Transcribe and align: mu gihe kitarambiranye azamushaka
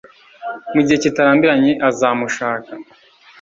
mu 0.73 0.79
gihe 0.85 0.97
kitarambiranye 1.03 1.71
azamushaka 1.89 2.71